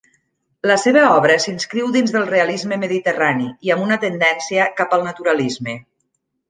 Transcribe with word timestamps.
La 0.69 0.77
seva 0.83 1.03
obra 1.17 1.35
s'inscriu 1.43 1.91
dins 1.97 2.15
del 2.17 2.25
realisme 2.31 2.81
mediterrani 2.87 3.49
i 3.69 3.77
amb 3.77 3.87
una 3.91 4.03
tendència 4.09 4.69
cap 4.83 4.99
al 5.01 5.11
naturalisme. 5.11 5.83